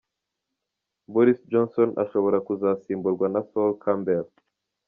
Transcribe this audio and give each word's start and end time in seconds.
Boris 1.13 1.39
Johnson 1.51 1.89
ashobora 2.03 2.37
kuzasimburwa 2.47 3.25
na 3.33 3.41
Sol 3.49 3.69
Campbell. 3.83 4.25